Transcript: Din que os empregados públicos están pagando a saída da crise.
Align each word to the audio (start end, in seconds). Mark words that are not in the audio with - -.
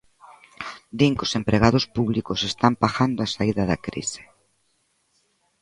Din 0.99 1.13
que 1.17 1.25
os 1.27 1.37
empregados 1.39 1.85
públicos 1.95 2.39
están 2.51 2.73
pagando 2.83 3.19
a 3.21 3.31
saída 3.35 3.63
da 3.71 3.81
crise. 3.87 4.21